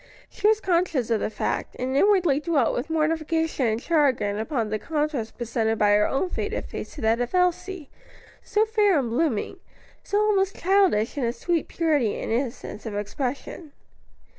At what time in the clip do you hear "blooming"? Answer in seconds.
9.11-9.57